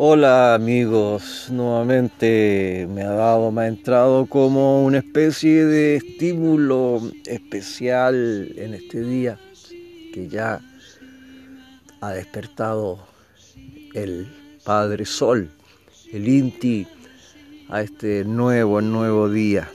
[0.00, 8.52] Hola amigos, nuevamente me ha dado, me ha entrado como una especie de estímulo especial
[8.56, 9.40] en este día
[10.14, 10.60] que ya
[12.00, 13.00] ha despertado
[13.92, 14.28] el
[14.62, 15.50] Padre Sol,
[16.12, 16.86] el Inti,
[17.68, 19.68] a este nuevo, nuevo día.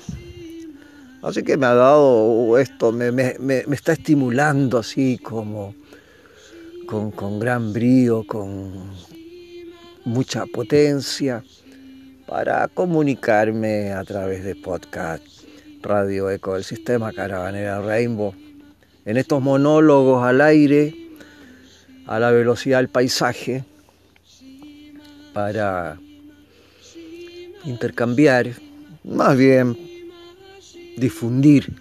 [1.21, 3.35] Así que me ha dado esto, me,
[3.71, 5.75] está estimulando así como
[6.85, 8.71] con, con gran brío, con,
[10.05, 11.43] mucha potencia
[12.25, 15.23] para comunicarme a través de podcast,
[15.81, 18.33] Radio Eco del Sistema Caravanera Rainbow,
[19.05, 20.95] en estos monólogos al aire,
[22.05, 23.63] a la velocidad del paisaje,
[25.33, 25.99] para
[27.65, 28.47] intercambiar,
[29.03, 29.77] más bien
[30.97, 31.73] difundir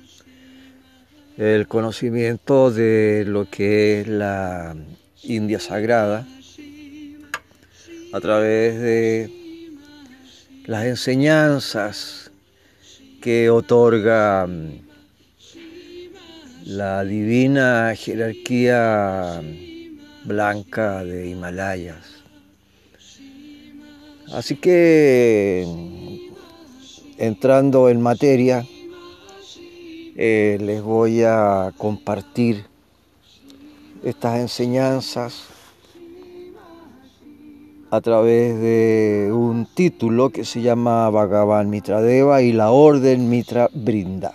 [1.36, 4.76] el conocimiento de lo que es la
[5.22, 6.26] India Sagrada
[8.12, 9.30] a través de
[10.66, 12.30] las enseñanzas
[13.22, 14.80] que otorga mm,
[16.66, 19.42] la divina jerarquía
[20.24, 22.22] blanca de Himalayas.
[24.32, 25.66] Así que,
[27.18, 28.66] entrando en materia,
[30.16, 32.66] eh, les voy a compartir
[34.04, 35.44] estas enseñanzas
[37.92, 44.32] a través de un título que se llama Bhagavan Mitradeva y la Orden Mitra Brinda.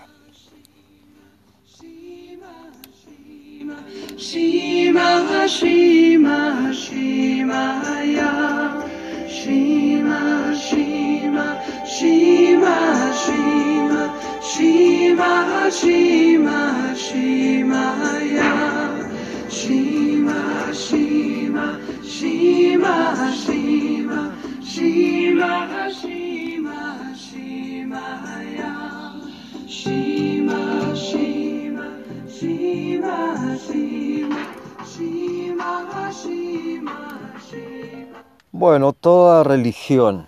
[38.78, 40.28] Bueno, toda religión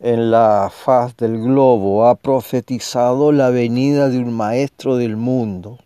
[0.00, 5.78] en la faz del globo ha profetizado la venida de un maestro del mundo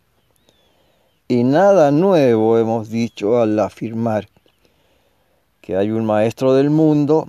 [1.26, 4.28] y nada nuevo hemos dicho al afirmar
[5.60, 7.28] que hay un maestro del mundo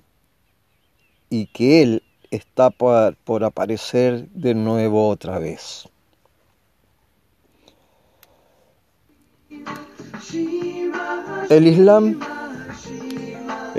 [1.32, 5.90] y que Él está por, por aparecer de nuevo otra vez.
[11.50, 12.20] El Islam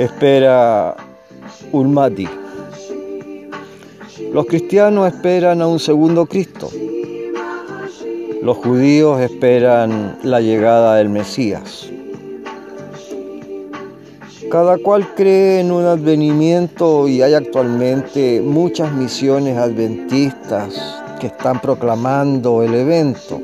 [0.04, 0.96] espera
[1.72, 2.26] un Mahdi.
[4.32, 6.70] Los cristianos esperan a un segundo Cristo.
[8.42, 11.90] Los judíos esperan la llegada del Mesías.
[14.50, 22.62] Cada cual cree en un advenimiento y hay actualmente muchas misiones adventistas que están proclamando
[22.62, 23.38] el evento,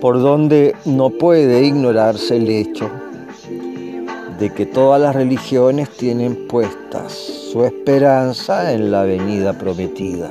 [0.00, 2.90] por donde no puede ignorarse el hecho
[4.38, 10.30] de que todas las religiones tienen puestas su esperanza en la venida prometida.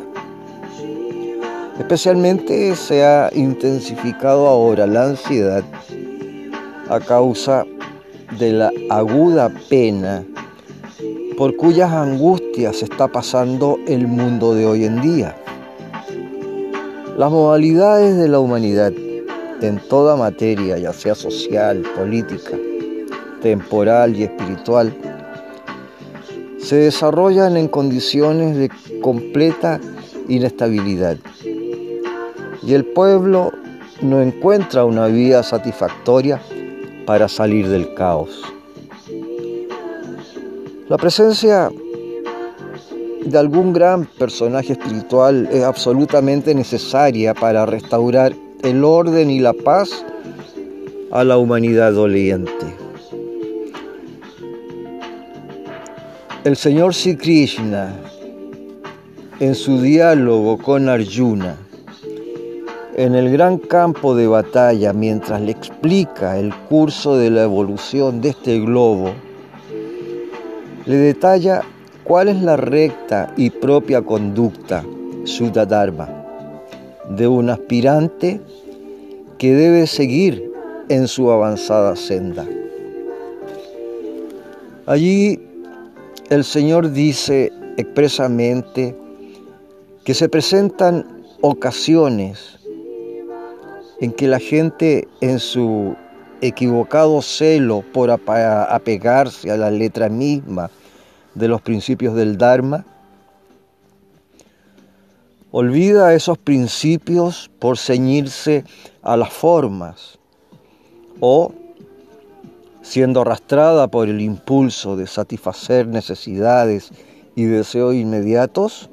[1.79, 5.63] Especialmente se ha intensificado ahora la ansiedad
[6.89, 7.65] a causa
[8.37, 10.23] de la aguda pena
[11.37, 15.35] por cuyas angustias está pasando el mundo de hoy en día.
[17.17, 18.93] Las modalidades de la humanidad
[19.61, 22.51] en toda materia, ya sea social, política,
[23.45, 24.91] temporal y espiritual,
[26.57, 28.71] se desarrollan en condiciones de
[29.03, 29.79] completa
[30.27, 31.17] inestabilidad
[32.63, 33.51] y el pueblo
[34.01, 36.41] no encuentra una vía satisfactoria
[37.05, 38.41] para salir del caos.
[40.89, 41.69] La presencia
[43.23, 48.33] de algún gran personaje espiritual es absolutamente necesaria para restaurar
[48.63, 50.03] el orden y la paz
[51.11, 52.84] a la humanidad doliente.
[56.45, 57.91] El señor Sri Krishna,
[59.39, 61.57] en su diálogo con Arjuna,
[62.95, 68.29] en el gran campo de batalla, mientras le explica el curso de la evolución de
[68.29, 69.09] este globo,
[70.85, 71.63] le detalla
[72.03, 74.85] cuál es la recta y propia conducta,
[75.67, 76.07] Dharma,
[77.09, 78.39] de un aspirante
[79.39, 80.51] que debe seguir
[80.89, 82.45] en su avanzada senda.
[84.85, 85.44] Allí
[86.29, 88.95] el Señor dice expresamente
[90.03, 92.59] que se presentan ocasiones
[93.99, 95.95] en que la gente en su
[96.41, 100.69] equivocado celo por apegarse a la letra misma
[101.33, 102.85] de los principios del Dharma,
[105.51, 108.63] olvida esos principios por ceñirse
[109.01, 110.19] a las formas
[111.19, 111.53] o
[112.85, 116.91] siendo arrastrada por el impulso de satisfacer necesidades
[117.35, 118.91] y deseos inmediatos,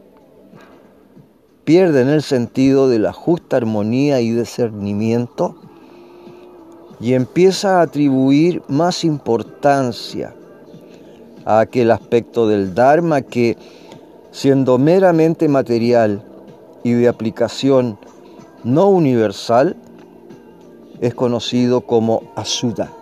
[1.64, 5.56] pierden el sentido de la justa armonía y discernimiento
[7.00, 10.34] y empieza a atribuir más importancia
[11.44, 13.58] a aquel aspecto del Dharma que,
[14.30, 16.24] siendo meramente material
[16.82, 17.98] y de aplicación
[18.64, 19.76] no universal,
[21.02, 23.01] es conocido como Asuda.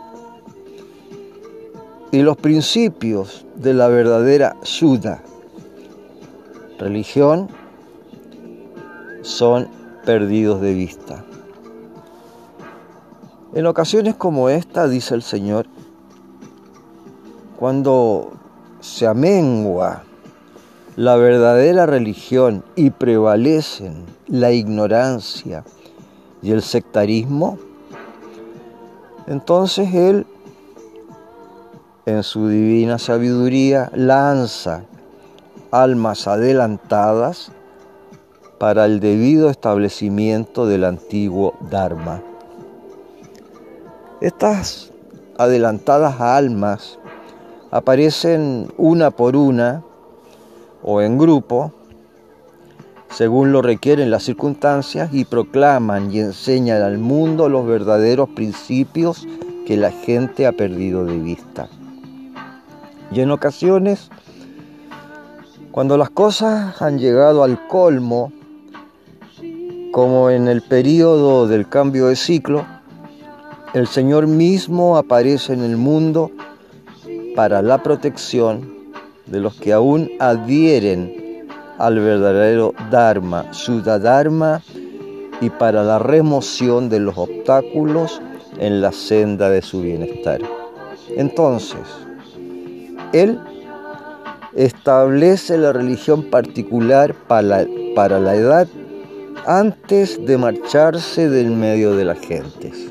[2.12, 5.22] Y los principios de la verdadera Suda,
[6.78, 7.48] religión,
[9.22, 9.68] son
[10.04, 11.24] perdidos de vista.
[13.52, 15.66] En ocasiones como esta, dice el Señor,
[17.56, 18.32] cuando
[18.80, 20.04] se amengua
[20.96, 25.64] la verdadera religión y prevalecen la ignorancia
[26.42, 27.58] y el sectarismo,
[29.26, 30.26] entonces Él,
[32.06, 34.84] en su divina sabiduría, lanza
[35.70, 37.52] almas adelantadas
[38.58, 42.22] para el debido establecimiento del antiguo Dharma.
[44.20, 44.92] Estas
[45.38, 46.98] adelantadas almas
[47.70, 49.82] aparecen una por una
[50.82, 51.72] o en grupo,
[53.10, 59.26] según lo requieren las circunstancias, y proclaman y enseñan al mundo los verdaderos principios
[59.66, 61.68] que la gente ha perdido de vista.
[63.10, 64.10] Y en ocasiones,
[65.72, 68.32] cuando las cosas han llegado al colmo,
[69.92, 72.64] como en el periodo del cambio de ciclo,
[73.74, 76.30] el Señor mismo aparece en el mundo
[77.34, 78.92] para la protección
[79.26, 81.46] de los que aún adhieren
[81.78, 83.46] al verdadero Dharma,
[83.84, 84.60] Dharma,
[85.40, 88.20] y para la remoción de los obstáculos
[88.58, 90.40] en la senda de su bienestar.
[91.16, 91.80] Entonces,
[93.12, 93.38] Él
[94.54, 98.68] establece la religión particular para para la edad
[99.46, 102.90] antes de marcharse del medio de las gentes.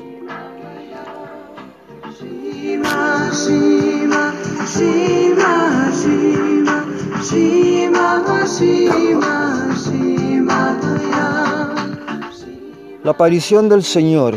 [13.02, 14.34] La aparición del Señor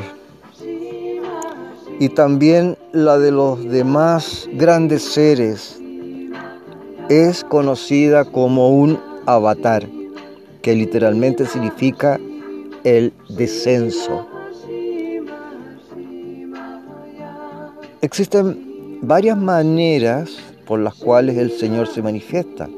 [2.00, 5.80] y también la de los demás grandes seres
[7.10, 9.88] es conocida como un avatar
[10.62, 12.20] que literalmente significa
[12.84, 14.28] el descenso.
[18.02, 20.32] Existen varias maneras
[20.66, 22.70] por las cuales el Señor se manifiesta.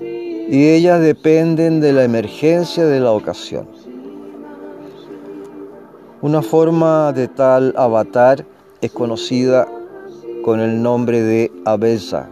[0.00, 3.77] Y ellas dependen de la emergencia de la ocasión.
[6.20, 8.44] Una forma de tal avatar
[8.80, 9.68] es conocida
[10.42, 12.28] con el nombre de Abesa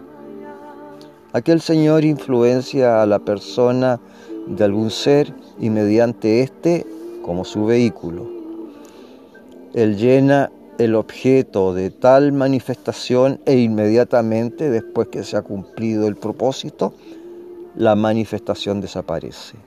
[1.33, 4.00] Aquel Señor influencia a la persona
[4.47, 6.87] de algún ser y mediante éste
[7.23, 8.27] como su vehículo.
[9.75, 16.16] Él llena el objeto de tal manifestación e inmediatamente después que se ha cumplido el
[16.16, 16.95] propósito,
[17.76, 19.59] la manifestación desaparece.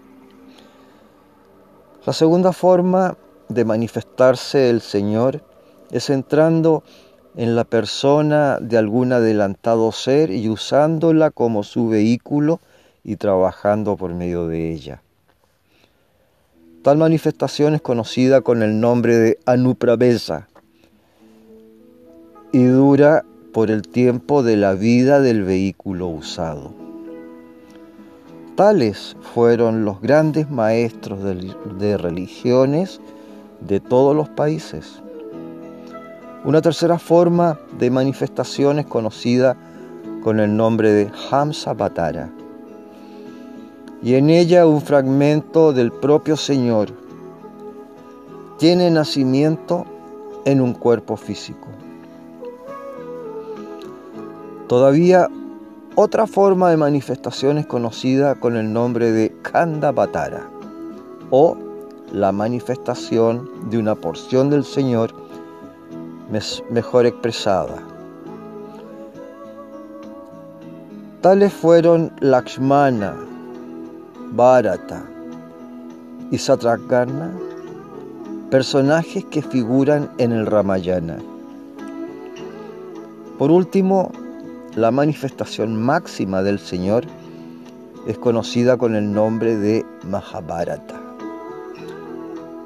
[2.05, 3.15] La segunda forma
[3.49, 5.43] de manifestarse el Señor
[5.91, 6.83] es entrando
[7.35, 12.59] en la persona de algún adelantado ser y usándola como su vehículo
[13.03, 15.01] y trabajando por medio de ella.
[16.83, 20.47] Tal manifestación es conocida con el nombre de Anupravesa
[22.51, 26.73] y dura por el tiempo de la vida del vehículo usado.
[28.55, 32.99] Tales fueron los grandes maestros de, religiones
[33.61, 35.01] de todos los países
[36.45, 39.57] una tercera forma de manifestación es conocida
[40.23, 42.29] con el nombre de Hamsa Batara.
[44.01, 46.93] Y en ella un fragmento del propio Señor
[48.57, 49.85] tiene nacimiento
[50.45, 51.67] en un cuerpo físico.
[54.67, 55.27] Todavía
[55.95, 60.49] otra forma de manifestación es conocida con el nombre de Kanda Batara
[61.31, 61.57] o
[62.11, 65.13] la manifestación de una porción del Señor
[66.69, 67.77] mejor expresada.
[71.21, 73.13] Tales fueron Lakshmana,
[74.31, 75.03] Bharata
[76.31, 77.31] y Satrakarna,
[78.49, 81.17] personajes que figuran en el Ramayana.
[83.37, 84.11] Por último,
[84.75, 87.05] la manifestación máxima del Señor
[88.07, 91.08] es conocida con el nombre de Mahabharata.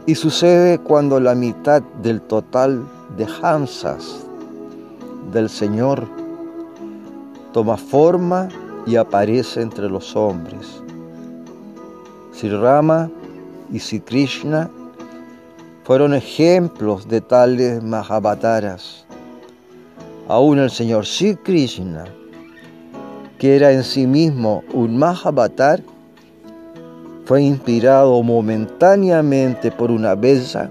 [0.06, 2.84] Y sucede cuando la mitad del total
[3.16, 4.26] de Hansas
[5.32, 6.06] del Señor
[7.54, 8.50] toma forma
[8.86, 10.82] y aparece entre los hombres.
[12.34, 13.10] Sri Rama
[13.72, 14.70] y Sri Krishna
[15.86, 19.06] fueron ejemplos de tales Mahabhataras.
[20.28, 22.04] Aún el Señor Sri Krishna,
[23.40, 25.82] que era en sí mismo un Mahabhatar,
[27.26, 30.70] fue inspirado momentáneamente por una bella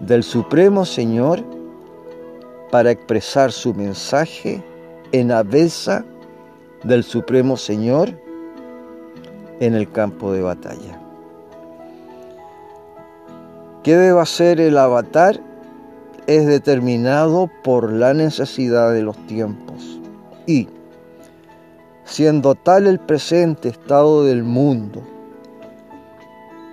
[0.00, 1.42] del Supremo Señor
[2.70, 4.62] para expresar su mensaje
[5.12, 6.04] en avesa
[6.84, 8.10] del Supremo Señor
[9.60, 10.98] en el campo de batalla.
[13.82, 15.38] ¿Qué debe hacer el avatar?
[16.26, 20.00] Es determinado por la necesidad de los tiempos
[20.46, 20.68] y,
[22.04, 25.02] siendo tal el presente estado del mundo,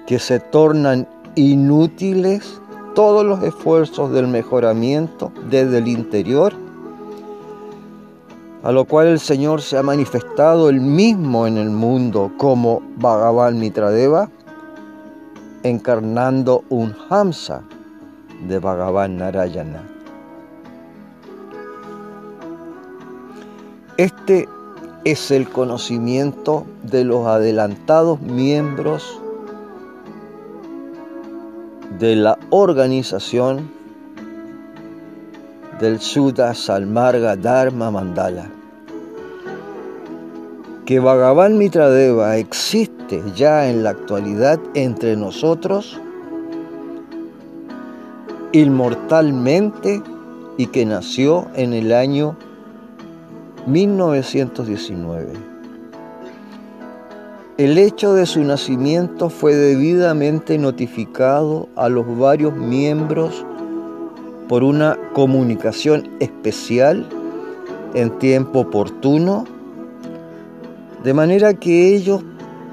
[0.09, 2.59] que se tornan inútiles
[2.95, 6.51] todos los esfuerzos del mejoramiento desde el interior,
[8.63, 13.59] a lo cual el Señor se ha manifestado el mismo en el mundo como Bhagavan
[13.59, 14.31] Mitradeva,
[15.61, 17.61] encarnando un Hamsa
[18.47, 19.83] de Bhagavan Narayana.
[23.97, 24.49] Este
[25.05, 29.21] es el conocimiento de los adelantados miembros
[31.97, 33.71] de la organización
[35.79, 38.49] del Sudha Salmarga Dharma Mandala.
[40.85, 45.99] Que Bhagavan Mitradeva existe ya en la actualidad entre nosotros
[48.51, 50.01] inmortalmente
[50.57, 52.35] y que nació en el año
[53.67, 55.48] 1919.
[57.59, 63.45] El hecho de su nacimiento fue debidamente notificado a los varios miembros
[64.47, 67.05] por una comunicación especial
[67.95, 69.43] en tiempo oportuno,
[71.03, 72.23] de manera que ellos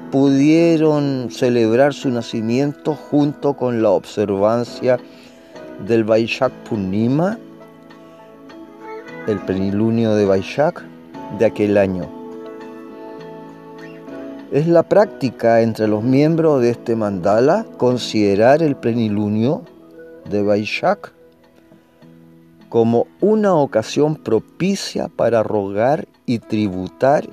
[0.09, 5.01] pudieron celebrar su nacimiento junto con la observancia
[5.85, 7.37] del Vaishak Purnima,
[9.27, 10.81] el plenilunio de Vaishak
[11.39, 12.16] de aquel año.
[14.51, 19.63] Es la práctica entre los miembros de este mandala considerar el plenilunio
[20.29, 21.11] de Vaishak
[22.69, 27.27] como una ocasión propicia para rogar y tributar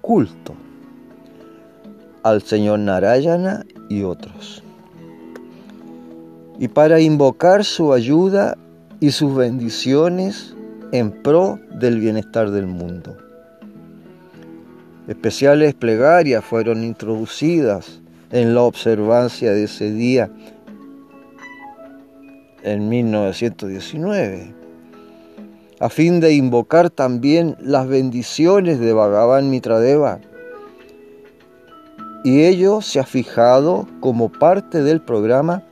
[0.00, 0.54] culto
[2.24, 4.64] al Señor Narayana y otros.
[6.58, 8.58] Y para invocar su ayuda
[8.98, 10.56] y sus bendiciones
[10.92, 13.16] en pro del bienestar del mundo.
[15.08, 20.30] Especiales plegarias fueron introducidas en la observancia de ese día
[22.62, 24.54] en 1919,
[25.80, 30.20] a fin de invocar también las bendiciones de Bhagavan Mitradeva.
[32.22, 35.62] Y ello se ha fijado como parte del programa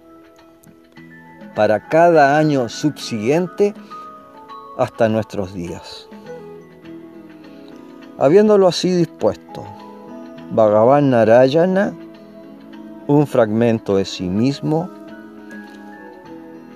[1.54, 3.75] para cada año subsiguiente
[4.78, 6.08] hasta nuestros días.
[8.18, 9.66] Habiéndolo así dispuesto,
[10.50, 11.92] Bhagavan Narayana
[13.08, 14.90] un fragmento de sí mismo,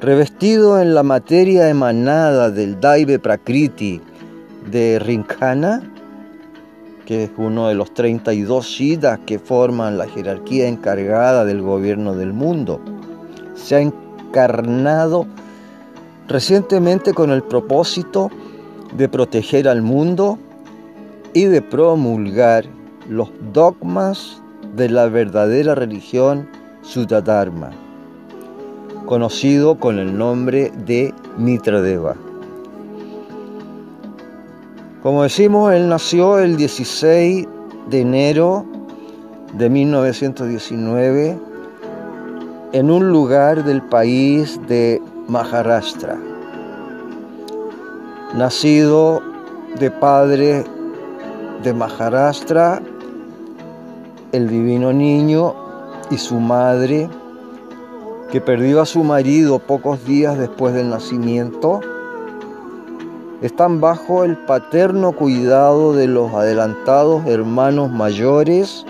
[0.01, 4.01] revestido en la materia emanada del Daive Prakriti
[4.71, 5.83] de Rinkana,
[7.05, 12.33] que es uno de los 32 Siddhas que forman la jerarquía encargada del gobierno del
[12.33, 12.81] mundo.
[13.55, 15.27] Se ha encarnado
[16.33, 18.31] recientemente con el propósito
[18.97, 20.39] de proteger al mundo
[21.35, 22.65] y de promulgar
[23.09, 24.43] los dogmas
[24.75, 26.49] de la verdadera religión
[26.81, 27.71] Sudadharma,
[29.07, 32.17] conocido con el nombre de Mitradeva.
[35.03, 37.47] Como decimos, él nació el 16
[37.91, 38.65] de enero
[39.59, 41.39] de 1919
[42.73, 46.19] en un lugar del país de Maharashtra.
[48.35, 49.23] Nacido
[49.79, 50.65] de padre
[51.63, 52.83] de Maharashtra
[54.33, 55.55] el divino niño
[56.11, 57.09] y su madre,
[58.31, 61.81] que perdió a su marido pocos días después del nacimiento,
[63.43, 68.87] están bajo el paterno cuidado de los adelantados hermanos mayores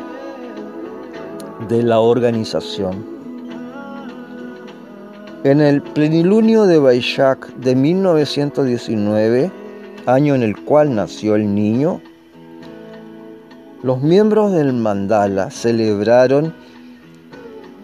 [1.69, 3.12] de la organización.
[5.44, 9.50] En el plenilunio de Baishak de 1919,
[10.06, 12.00] año en el cual nació el niño,
[13.82, 16.54] los miembros del mandala celebraron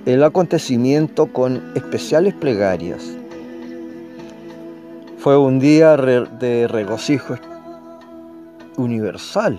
[0.07, 3.05] el acontecimiento con especiales plegarias.
[5.19, 7.35] Fue un día de regocijo
[8.77, 9.59] universal.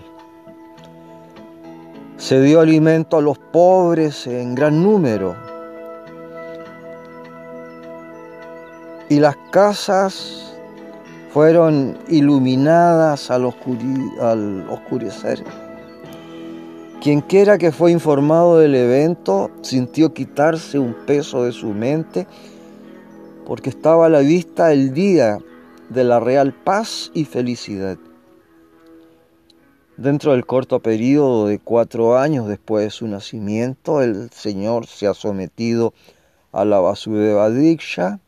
[2.15, 5.48] Se dio alimento a los pobres en gran número.
[9.09, 10.55] Y las casas
[11.31, 15.43] fueron iluminadas al, oscurecer.
[17.01, 22.27] Quienquiera que fue informado del evento sintió quitarse un peso de su mente
[23.45, 25.39] porque estaba a la vista el día
[25.89, 27.97] de la real paz y felicidad.
[29.97, 35.13] Dentro del corto periodo de cuatro años después de su nacimiento, el Señor se ha
[35.13, 35.93] sometido
[36.51, 38.19] a la Vasudeva Diksha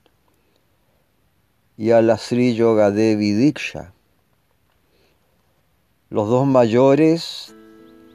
[1.82, 3.92] y a la Sri Yoga Devi Diksha.
[6.12, 7.56] Los dos mayores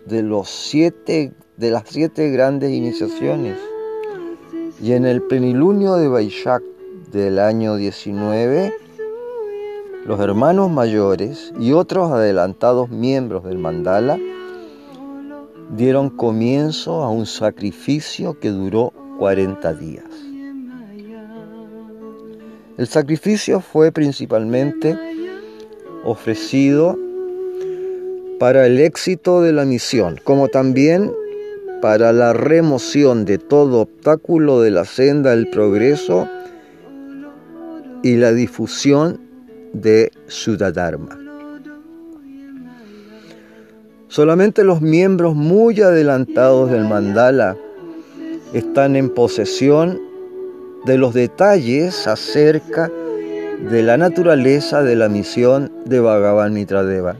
[0.04, 3.58] de, los siete, de las siete grandes iniciaciones.
[4.80, 6.62] Y en el plenilunio de Vaishak
[7.10, 8.72] del año 19,
[10.04, 14.16] los hermanos mayores y otros adelantados miembros del mandala
[15.70, 20.25] dieron comienzo a un sacrificio que duró 40 días.
[22.78, 24.98] El sacrificio fue principalmente
[26.04, 26.98] ofrecido
[28.38, 31.10] para el éxito de la misión, como también
[31.80, 36.28] para la remoción de todo obstáculo de la senda del progreso
[38.02, 39.20] y la difusión
[39.72, 41.18] de Sudadharma.
[44.08, 47.56] Solamente los miembros muy adelantados del mandala
[48.52, 50.05] están en posesión
[50.86, 52.88] de los detalles acerca
[53.68, 57.16] de la naturaleza de la misión de Bhagavan Mitradeva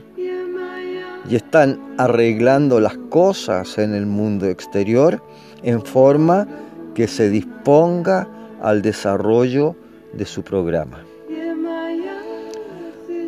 [1.29, 5.21] y están arreglando las cosas en el mundo exterior
[5.63, 6.47] en forma
[6.95, 8.29] que se disponga
[8.61, 9.75] al desarrollo
[10.13, 11.03] de su programa.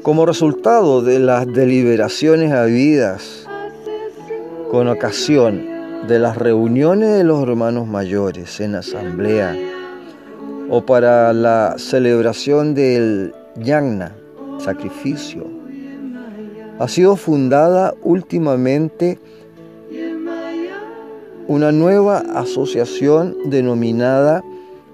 [0.04, 3.46] Como resultado de las deliberaciones habidas
[4.72, 5.68] con ocasión
[6.08, 9.54] de las reuniones de los hermanos mayores en asamblea
[10.70, 14.16] o para la celebración del yagna,
[14.60, 15.48] sacrificio,
[16.80, 19.20] ha sido fundada últimamente
[21.48, 24.44] una nueva asociación denominada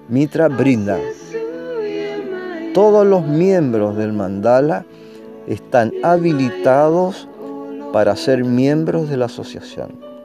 [0.08, 0.98] Mitra Brinda.
[2.72, 4.86] Todos los miembros del mandala
[5.46, 7.28] están habilitados
[7.92, 10.15] para ser miembros de la asociación.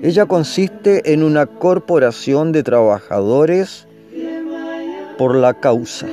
[0.00, 3.88] Ella consiste en una corporación de trabajadores
[5.18, 6.06] por la causa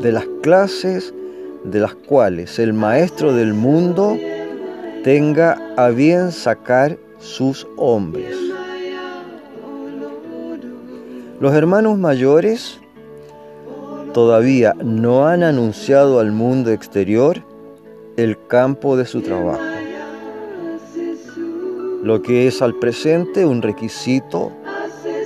[0.00, 1.12] de las clases
[1.64, 4.16] de las cuales el Maestro del mundo
[5.02, 8.36] tenga a bien sacar sus hombres.
[11.40, 12.78] Los hermanos mayores
[14.14, 17.42] todavía no han anunciado al mundo exterior
[18.16, 19.71] el campo de su trabajo,
[22.02, 24.50] lo que es al presente un requisito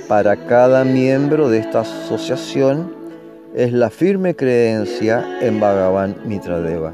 [0.07, 2.93] para cada miembro de esta asociación
[3.55, 6.93] es la firme creencia en Bhagavan Mitradeva.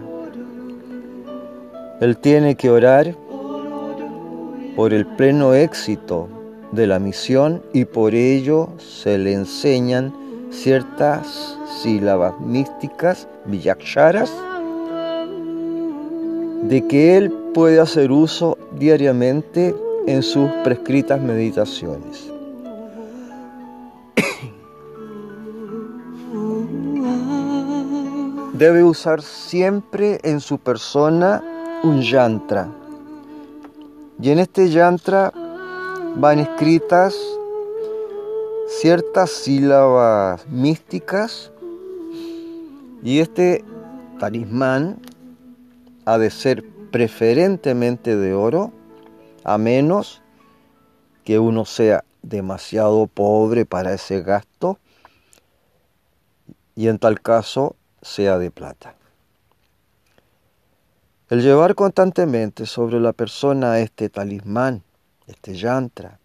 [2.00, 3.14] Él tiene que orar
[4.78, 6.30] por el pleno éxito
[6.72, 10.14] de la misión y por ello se le enseñan
[10.50, 14.34] ciertas sílabas místicas, villaksharas,
[16.68, 19.74] de que él puede hacer uso diariamente
[20.08, 22.32] en sus prescritas meditaciones.
[28.54, 31.44] Debe usar siempre en su persona
[31.84, 32.70] un yantra.
[34.22, 35.34] Y en este yantra
[36.16, 37.16] van escritas
[38.80, 41.52] ciertas sílabas místicas
[43.04, 43.66] y este
[44.20, 45.00] talismán
[46.06, 48.72] ha de ser preferentemente de oro,
[49.44, 50.22] a menos
[51.24, 54.80] que uno sea demasiado pobre para ese gasto
[56.76, 58.96] y en tal caso sea de plata.
[61.30, 64.84] El llevar constantemente sobre la persona este talismán,
[65.28, 66.20] este yantra,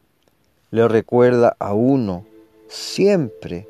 [0.70, 2.26] le recuerda a uno
[2.68, 3.66] siempre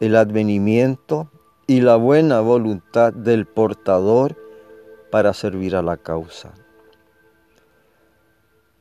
[0.00, 1.30] el advenimiento
[1.66, 4.36] y la buena voluntad del portador
[5.12, 6.54] para servir a la causa.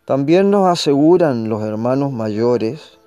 [0.05, 2.97] También nos aseguran los hermanos mayores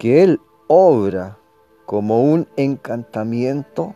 [0.00, 1.38] que Él obra
[1.86, 3.94] como un encantamiento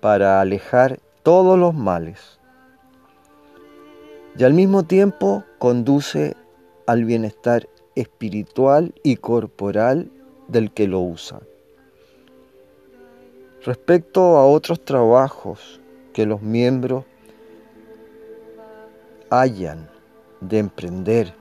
[0.00, 2.38] para alejar todos los males
[4.36, 6.36] y al mismo tiempo conduce
[6.86, 10.10] al bienestar espiritual y corporal
[10.48, 11.40] del que lo usa.
[13.64, 15.77] Respecto a otros trabajos
[16.18, 17.04] que los miembros
[19.30, 19.88] hayan
[20.40, 21.32] de emprender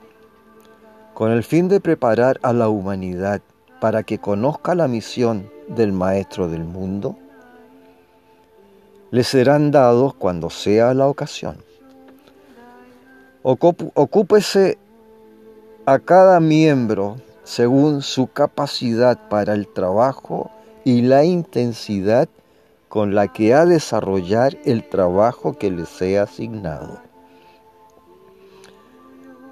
[1.16, 3.42] con el fin de preparar a la humanidad
[3.82, 7.18] para que conozca la misión del Maestro del mundo,
[9.10, 11.58] le serán dados cuando sea la ocasión.
[13.42, 14.78] Ocúpese
[15.88, 20.52] a cada miembro según su capacidad para el trabajo
[20.86, 22.30] y la intensidad
[22.98, 27.00] con la que ha de desarrollar el trabajo que le sea asignado.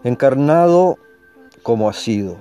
[0.03, 0.97] Encarnado
[1.61, 2.37] como ha sido,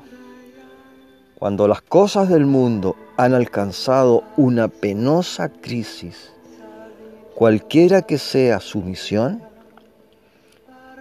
[1.39, 6.33] cuando las cosas del mundo han alcanzado una penosa crisis,
[7.35, 9.43] cualquiera que sea su misión,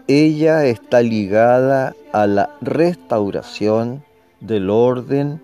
[0.10, 4.04] ella está ligada a la restauración
[4.42, 5.42] del orden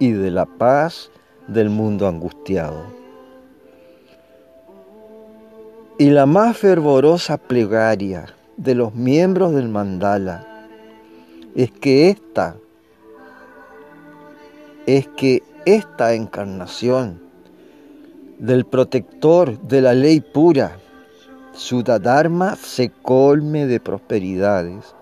[0.00, 1.12] y de la paz
[1.46, 2.99] del mundo angustiado.
[6.00, 10.46] Y la más fervorosa plegaria de los miembros del mandala
[11.54, 12.56] es que esta
[14.86, 17.20] es que esta encarnación
[18.38, 20.78] del protector de la ley pura
[21.52, 24.94] su Dharma se colme de prosperidades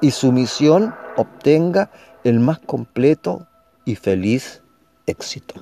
[0.00, 1.90] y su misión obtenga
[2.24, 3.46] el más completo
[3.84, 4.62] y feliz
[5.04, 5.56] éxito.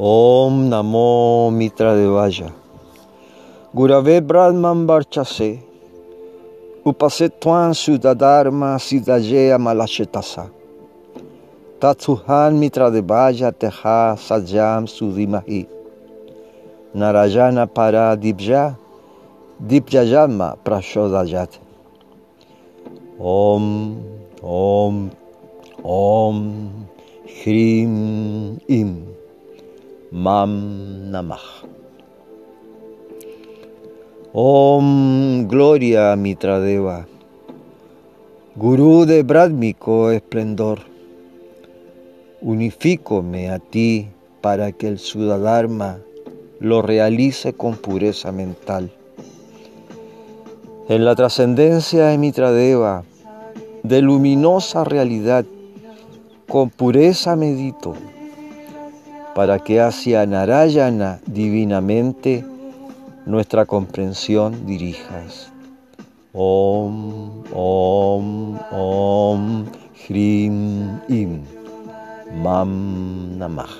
[0.00, 2.48] Om Namo Mitra Devaya.
[3.74, 5.60] Gurave Brahman Barchase.
[6.86, 10.48] Upasetwan Sudadharma Siddhajeya Malachetasa.
[11.78, 15.68] Tatsuhan Mitra Devaya Teha Sajam Sudimahi.
[16.96, 18.78] Narayana Para Dibja.
[19.60, 21.60] Dibjayama Prashodajat.
[23.20, 24.00] Om,
[24.40, 25.10] Om,
[25.84, 26.38] Om,
[27.44, 29.19] Hrim, Im.
[30.12, 31.62] Mam Namah.
[34.34, 37.06] Om Gloria Mitradeva,
[38.56, 40.80] Gurú de brádmico esplendor,
[42.40, 44.08] unifícome a ti
[44.40, 46.00] para que el Sudadharma
[46.58, 48.90] lo realice con pureza mental.
[50.88, 53.04] En la trascendencia de Mitradeva,
[53.84, 55.44] de luminosa realidad,
[56.48, 57.94] con pureza medito
[59.40, 62.44] para que hacia Narayana divinamente
[63.24, 65.50] nuestra comprensión dirijas.
[66.34, 69.64] Om, Om, Om,
[70.06, 71.44] Hrim, Im,
[72.42, 73.70] Mam Namah.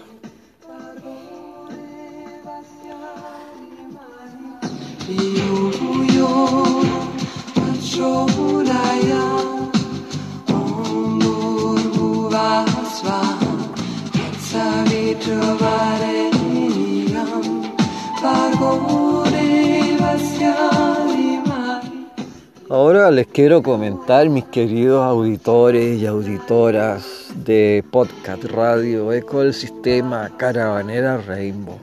[22.68, 30.30] Ahora les quiero comentar, mis queridos auditores y auditoras de Podcast Radio Eco del Sistema
[30.36, 31.78] Caravanera Rainbow.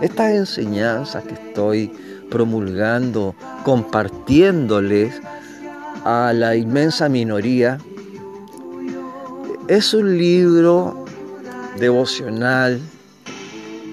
[0.00, 1.90] Estas enseñanzas que estoy
[2.30, 5.20] promulgando, compartiéndoles
[6.04, 7.78] a la inmensa minoría,
[9.66, 11.07] es un libro
[11.78, 12.80] devocional,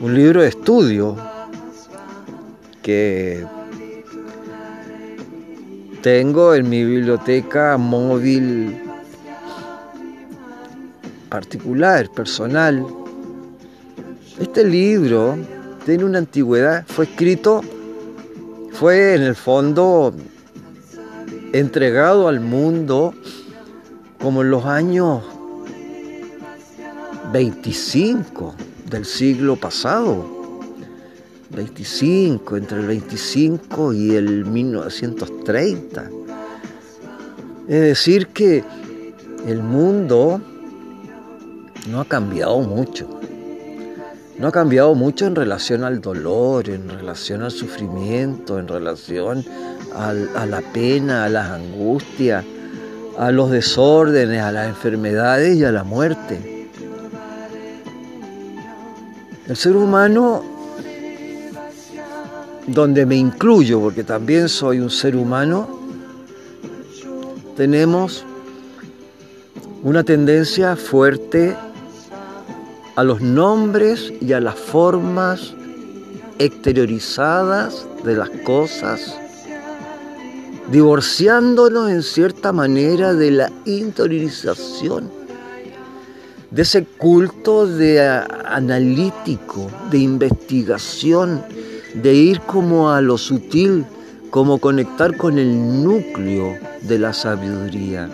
[0.01, 1.15] un libro de estudio
[2.81, 3.45] que
[6.01, 8.81] tengo en mi biblioteca móvil
[11.29, 12.85] particular, personal.
[14.39, 15.37] Este libro
[15.85, 17.61] tiene una antigüedad, fue escrito,
[18.71, 20.13] fue en el fondo
[21.53, 23.13] entregado al mundo
[24.19, 25.23] como en los años
[27.35, 28.55] 25
[28.89, 30.25] del siglo pasado.
[31.49, 36.11] 25, entre el 25 y el 1930.
[37.67, 38.63] Es decir, que
[39.45, 40.39] el mundo
[41.89, 43.19] no ha cambiado mucho.
[44.39, 49.43] No ha cambiado mucho en relación al dolor, en relación al sufrimiento, en relación
[49.93, 52.45] a la pena, a las angustias,
[53.19, 56.54] a los desórdenes, a las enfermedades y a la muerte.
[59.47, 60.43] El ser humano,
[62.65, 65.67] donde me incluyo, porque también soy un ser humano,
[67.55, 68.25] tenemos
[69.83, 71.55] una tendencia fuerte
[72.95, 75.53] a los nombres y a las formas
[76.39, 79.15] exteriorizadas de las cosas,
[80.71, 85.11] divorciándonos en cierta manera de la interiorización,
[86.55, 91.43] de ese culto de analítico, de investigación,
[91.95, 93.85] de ir como a lo sutil,
[94.29, 98.09] como conectar con el núcleo de la sabiduría.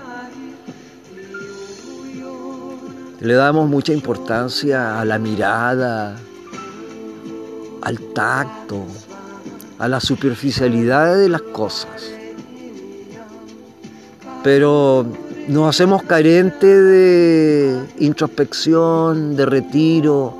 [3.19, 6.17] Le damos mucha importancia a la mirada,
[7.84, 8.88] al tacto,
[9.77, 12.12] a la superficialidad de las cosas.
[14.43, 15.06] Pero
[15.47, 20.34] nos hacemos carentes de introspección, de retiro,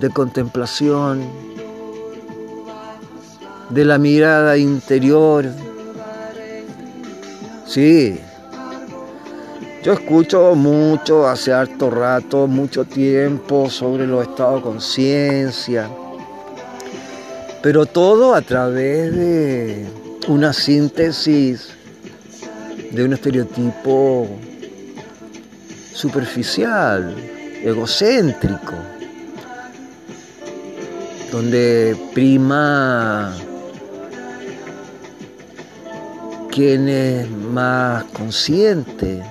[0.00, 1.22] de contemplación,
[3.70, 5.46] de la mirada interior.
[7.66, 8.18] Sí,
[9.82, 15.90] yo escucho mucho, hace harto rato, mucho tiempo sobre los estados de conciencia,
[17.62, 19.86] pero todo a través de
[20.28, 21.76] una síntesis
[22.96, 24.26] de un estereotipo
[25.92, 27.14] superficial,
[27.62, 28.72] egocéntrico,
[31.30, 33.34] donde prima
[36.50, 39.22] quien es más consciente,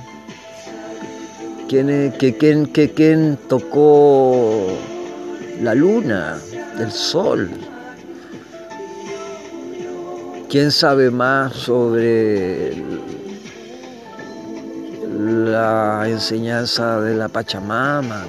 [1.67, 4.67] ¿Quién, que, quién, que, quién tocó
[5.63, 6.37] la luna,
[6.79, 7.49] el sol?
[10.47, 12.71] ¿Quién sabe más sobre
[15.15, 18.25] la enseñanza de la Pachamama?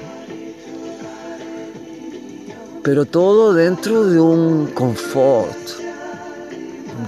[2.83, 5.59] Pero todo dentro de un confort,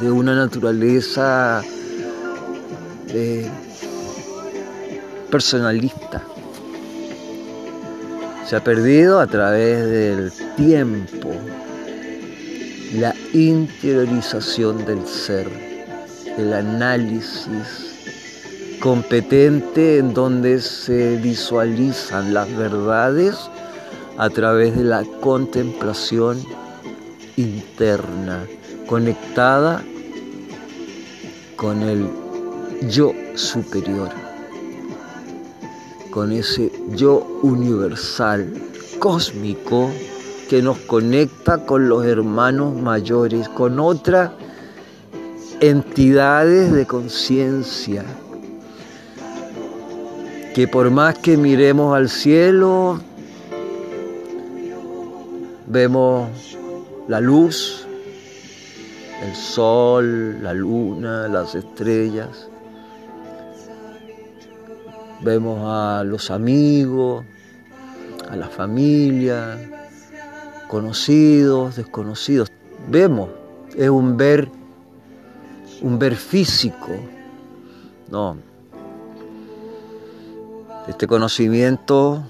[0.01, 1.63] de una naturaleza
[3.07, 3.49] de
[5.31, 6.23] personalista.
[8.47, 11.31] Se ha perdido a través del tiempo
[12.95, 15.49] la interiorización del ser,
[16.39, 17.88] el análisis
[18.81, 23.37] competente en donde se visualizan las verdades
[24.17, 26.43] a través de la contemplación
[27.37, 28.45] interna,
[28.87, 29.83] conectada
[31.57, 32.09] con el
[32.89, 34.11] yo superior
[36.11, 38.53] con ese yo universal,
[38.99, 39.89] cósmico,
[40.49, 44.33] que nos conecta con los hermanos mayores, con otras
[45.61, 48.05] entidades de conciencia,
[50.55, 53.01] que por más que miremos al cielo,
[55.67, 56.29] vemos
[57.07, 57.87] la luz,
[59.23, 62.49] el sol, la luna, las estrellas,
[65.21, 67.25] Vemos a los amigos,
[68.31, 69.59] a la familia,
[70.69, 72.53] conocidos, desconocidos.
[72.89, 73.29] Vemos,
[73.77, 74.49] es un ver,
[75.83, 76.93] un ver físico.
[78.11, 78.37] No.
[80.89, 82.23] Este conocimiento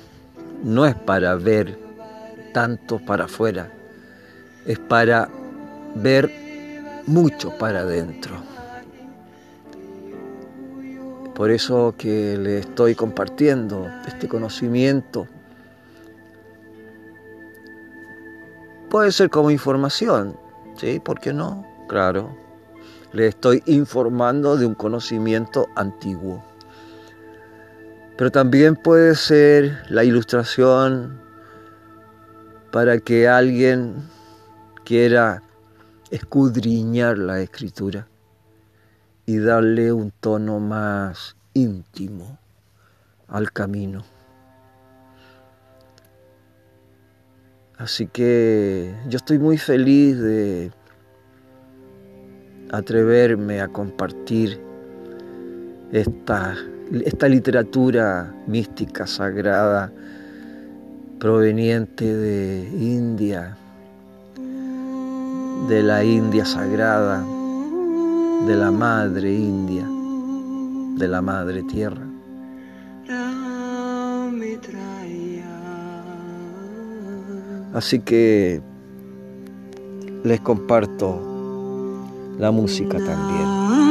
[0.64, 1.78] no es para ver
[2.52, 3.70] tanto para afuera,
[4.66, 5.28] es para
[5.94, 6.28] ver
[7.06, 8.34] mucho para adentro.
[11.36, 15.28] Por eso que le estoy compartiendo este conocimiento.
[18.90, 20.36] Puede ser como información,
[20.76, 20.98] ¿sí?
[20.98, 21.64] ¿Por qué no?
[21.88, 22.36] Claro.
[23.12, 26.47] Le estoy informando de un conocimiento antiguo.
[28.18, 31.20] Pero también puede ser la ilustración
[32.72, 33.94] para que alguien
[34.85, 35.40] quiera
[36.11, 38.09] escudriñar la escritura
[39.24, 42.40] y darle un tono más íntimo
[43.28, 44.04] al camino.
[47.76, 50.72] Así que yo estoy muy feliz de
[52.72, 54.61] atreverme a compartir
[55.92, 56.57] esta,
[57.05, 59.92] esta literatura mística, sagrada,
[61.18, 63.57] proveniente de India,
[65.68, 67.24] de la India sagrada
[68.46, 69.85] de la madre India,
[70.96, 72.07] de la madre tierra.
[77.74, 78.62] Así que
[80.24, 81.20] les comparto
[82.38, 83.88] la música también.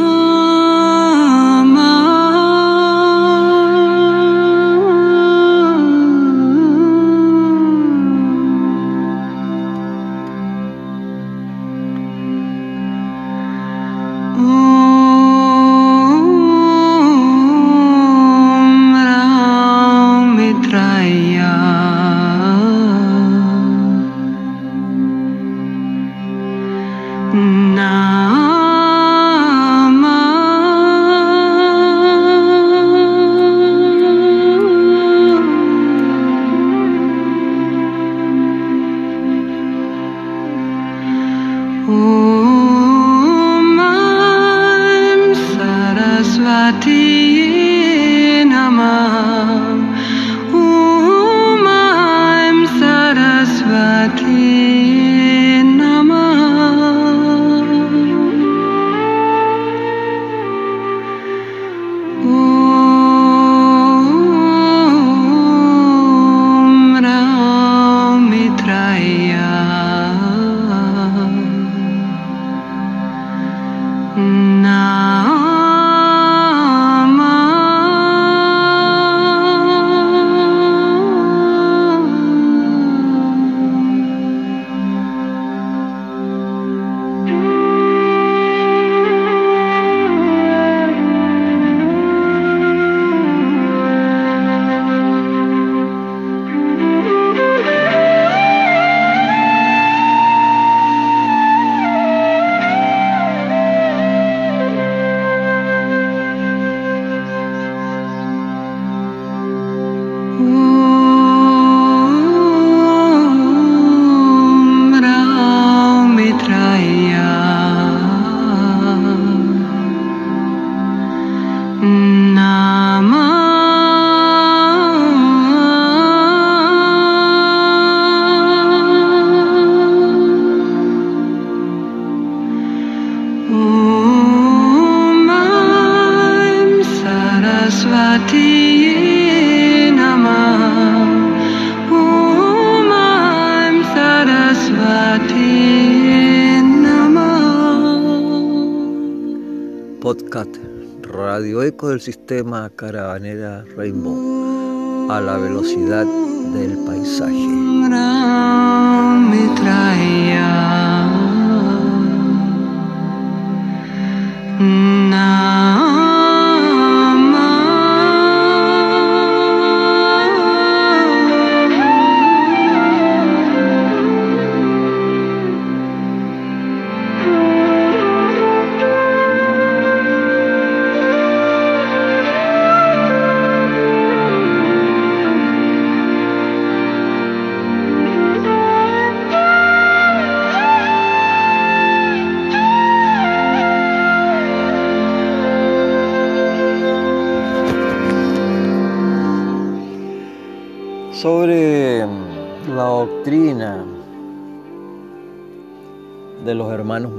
[152.07, 156.05] Sistema Caravanera Rainbow a la velocidad
[156.53, 157.46] del paisaje.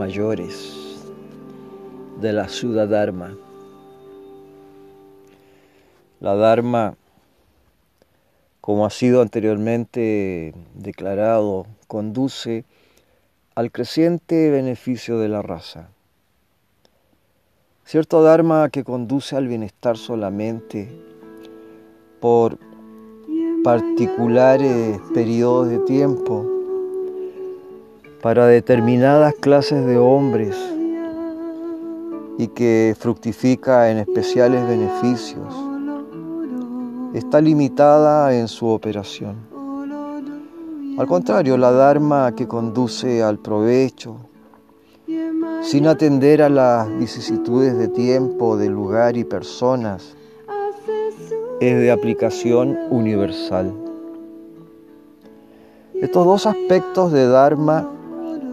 [0.09, 1.05] Mayores
[2.19, 3.37] de la Sudha Dharma.
[6.19, 6.95] La Dharma,
[8.63, 12.65] como ha sido anteriormente declarado, conduce
[13.55, 15.91] al creciente beneficio de la raza.
[17.85, 20.89] Cierto Dharma que conduce al bienestar solamente
[22.19, 22.59] por
[23.63, 26.58] particulares periodos de tiempo
[28.23, 30.57] para determinadas clases de hombres
[32.37, 35.55] y que fructifica en especiales beneficios,
[37.15, 39.37] está limitada en su operación.
[40.99, 44.17] Al contrario, la Dharma que conduce al provecho,
[45.63, 50.17] sin atender a las vicisitudes de tiempo, de lugar y personas,
[51.61, 53.73] es de aplicación universal.
[55.95, 57.98] Estos dos aspectos de Dharma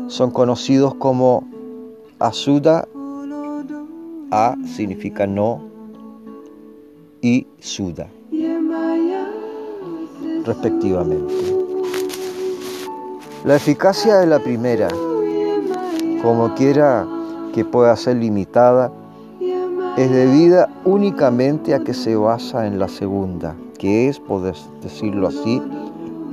[0.07, 1.43] son conocidos como
[2.19, 2.87] Asuda,
[4.31, 5.61] A significa no,
[7.21, 8.07] y Suda,
[10.45, 11.33] respectivamente.
[13.45, 14.87] La eficacia de la primera,
[16.21, 17.07] como quiera
[17.53, 18.91] que pueda ser limitada
[19.97, 24.41] es debida únicamente a que se basa en la segunda, que es, por
[24.81, 25.61] decirlo así,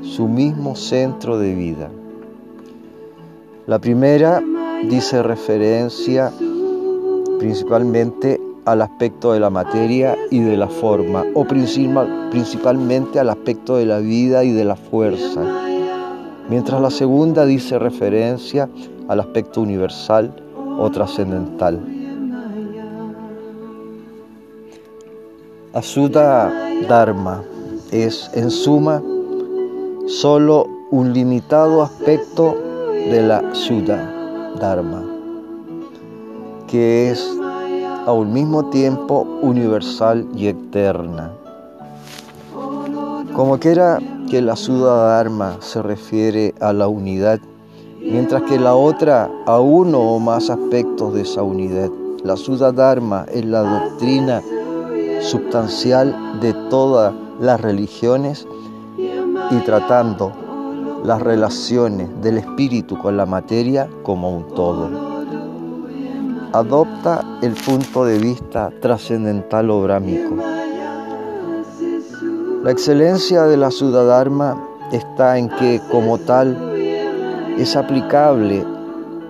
[0.02, 1.90] su mismo centro de vida.
[3.66, 4.42] La primera
[4.88, 6.32] dice referencia
[7.38, 13.86] principalmente al aspecto de la materia y de la forma, o principalmente al aspecto de
[13.86, 15.42] la vida y de la fuerza,
[16.48, 18.68] mientras la segunda dice referencia
[19.06, 21.80] al aspecto universal o trascendental.
[25.72, 26.52] Asuta
[26.88, 27.44] Dharma
[27.92, 29.00] es, en suma,
[30.08, 32.71] solo un limitado aspecto
[33.10, 35.04] de la Shuddha Dharma,
[36.66, 37.26] que es
[38.06, 41.32] a un mismo tiempo universal y eterna.
[43.34, 43.98] Como quiera
[44.30, 47.40] que la Shuddha Dharma se refiere a la unidad,
[48.00, 51.90] mientras que la otra a uno o más aspectos de esa unidad.
[52.24, 54.42] La Shuddha Dharma es la doctrina
[55.20, 58.46] sustancial de todas las religiones
[58.96, 60.32] y tratando
[61.04, 64.88] las relaciones del espíritu con la materia como un todo.
[66.52, 70.36] Adopta el punto de vista trascendental o brámico.
[72.62, 76.56] La excelencia de la Sudadharma está en que, como tal,
[77.58, 78.64] es aplicable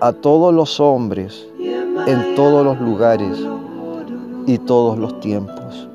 [0.00, 1.46] a todos los hombres,
[2.06, 3.38] en todos los lugares
[4.46, 5.88] y todos los tiempos.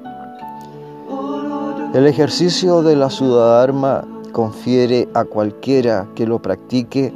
[1.93, 4.03] El ejercicio de la Sudadharma
[4.37, 7.11] confiere a cualquiera que lo practique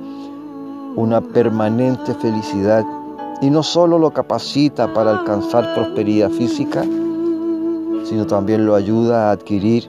[0.95, 2.83] una permanente felicidad
[3.43, 6.81] y no solo lo capacita para alcanzar prosperidad física,
[8.05, 9.87] sino también lo ayuda a adquirir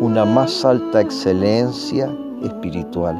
[0.00, 3.16] una más alta excelencia espiritual.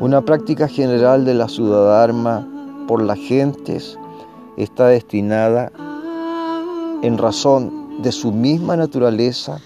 [0.00, 2.48] Una práctica general de la Sudadharma
[2.88, 3.98] por las gentes
[4.56, 5.70] está destinada,
[7.02, 9.60] en razón de su misma naturaleza,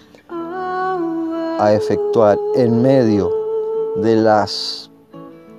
[1.58, 3.30] a efectuar en medio
[3.96, 4.90] de las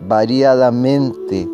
[0.01, 1.47] variadamente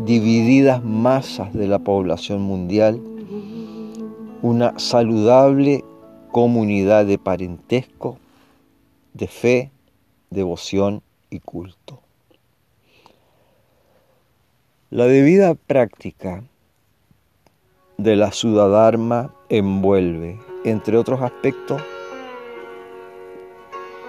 [0.00, 3.00] divididas masas de la población mundial
[4.42, 5.84] una saludable
[6.32, 8.18] comunidad de parentesco,
[9.14, 9.70] de fe,
[10.30, 12.00] devoción y culto.
[14.90, 16.42] La debida práctica
[17.98, 21.80] de la Sudadharma envuelve, entre otros aspectos,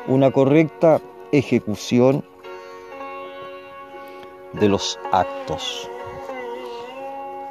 [0.07, 0.99] una correcta
[1.31, 2.23] ejecución
[4.53, 5.89] de los actos,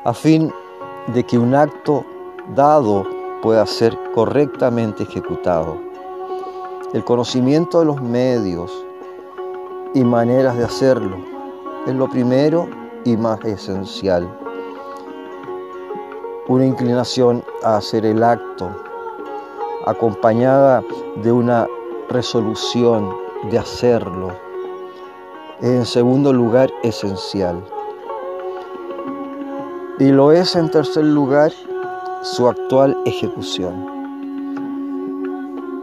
[0.04, 0.52] a fin
[1.14, 2.04] de que un acto
[2.54, 3.06] dado
[3.40, 5.78] pueda ser correctamente ejecutado.
[6.92, 8.70] El conocimiento de los medios
[9.94, 11.16] y maneras de hacerlo
[11.86, 12.68] es lo primero
[13.04, 14.28] y más esencial.
[16.48, 18.70] Una inclinación a hacer el acto,
[19.86, 20.84] acompañada
[21.16, 21.66] de una
[22.08, 23.10] resolución
[23.50, 24.32] de hacerlo,
[25.60, 27.62] en segundo lugar esencial.
[29.98, 31.52] Y lo es en tercer lugar
[32.22, 33.86] su actual ejecución.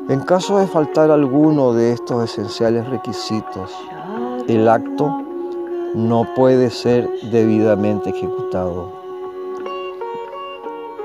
[0.10, 3.72] En caso de faltar alguno de estos esenciales requisitos,
[4.48, 5.22] el acto
[5.94, 8.92] no puede ser debidamente ejecutado.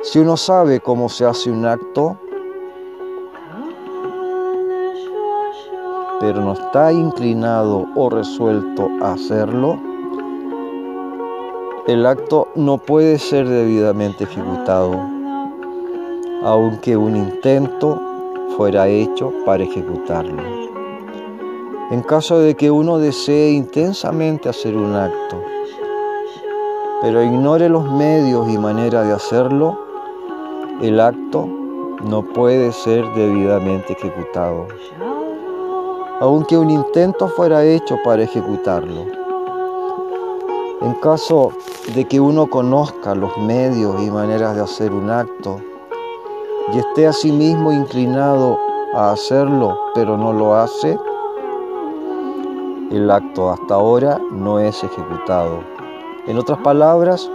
[0.03, 2.17] Si uno sabe cómo se hace un acto,
[6.25, 9.79] pero no está inclinado o resuelto a hacerlo,
[11.87, 14.99] el acto no puede ser debidamente ejecutado,
[16.43, 18.01] aunque un intento
[18.57, 20.43] fuera hecho para ejecutarlo.
[21.91, 25.43] En caso de que uno desee intensamente hacer un acto,
[27.03, 29.79] pero ignore los medios y manera de hacerlo,
[30.81, 31.47] el acto
[32.03, 34.69] no puede ser debidamente ejecutado,
[36.21, 39.07] aunque un intento fuera hecho para ejecutarlo.
[40.81, 41.53] En caso
[41.95, 45.61] de que uno conozca los medios y maneras de hacer un acto
[46.73, 48.59] y esté a sí mismo inclinado
[48.95, 50.99] a hacerlo, pero no lo hace,
[52.91, 55.61] el acto hasta ahora no es ejecutado.
[56.27, 57.29] En otras palabras,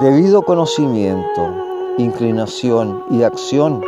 [0.00, 1.48] debido conocimiento,
[1.98, 3.82] inclinación y acción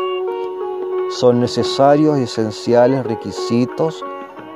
[1.18, 4.02] son necesarios y esenciales requisitos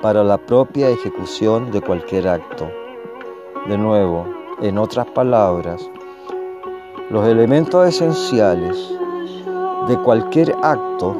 [0.01, 2.71] para la propia ejecución de cualquier acto.
[3.69, 4.27] De nuevo,
[4.63, 5.89] en otras palabras,
[7.11, 8.77] los elementos esenciales
[9.87, 11.15] de cualquier acto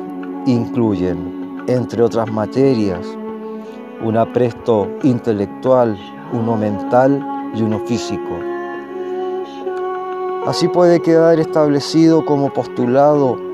[0.47, 3.07] incluyen, entre otras materias,
[4.03, 5.99] un apresto intelectual,
[6.33, 8.39] uno mental y uno físico.
[10.47, 13.46] Así puede quedar establecido como postulado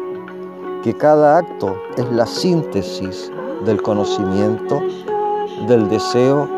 [0.83, 3.31] que cada acto es la síntesis
[3.65, 4.81] del conocimiento,
[5.69, 6.49] del deseo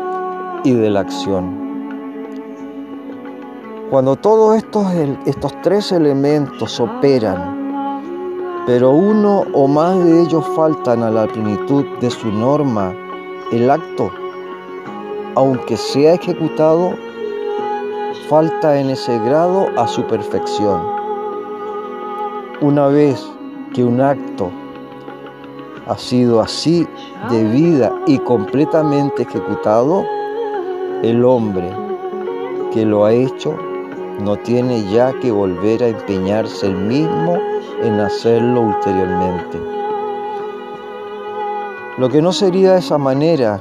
[0.63, 1.63] y de la acción.
[3.91, 4.87] Cuando todos estos,
[5.25, 12.09] estos tres elementos operan, pero uno o más de ellos faltan a la plenitud de
[12.09, 12.95] su norma,
[13.51, 14.09] el acto,
[15.35, 16.95] aunque sea ejecutado,
[18.27, 20.81] falta en ese grado a su perfección.
[22.61, 23.34] Una vez
[23.75, 24.49] que un acto
[25.85, 26.87] ha sido así
[27.29, 30.05] de vida y completamente ejecutado,
[31.03, 31.69] el hombre
[32.73, 33.53] que lo ha hecho
[34.23, 37.37] no tiene ya que volver a empeñarse el mismo
[37.83, 39.59] en hacerlo ulteriormente.
[41.97, 43.59] Lo que no sería de esa manera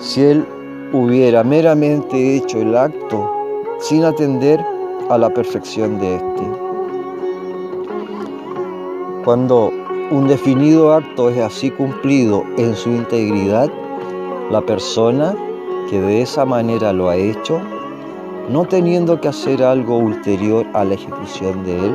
[0.00, 0.44] si él
[0.92, 3.30] hubiera meramente hecho el acto
[3.78, 4.60] sin atender
[5.08, 6.69] a la perfección de éste.
[9.24, 9.70] Cuando
[10.10, 13.70] un definido acto es así cumplido en su integridad,
[14.50, 15.34] la persona
[15.90, 17.60] que de esa manera lo ha hecho
[18.48, 21.94] no teniendo que hacer algo ulterior a la ejecución de él,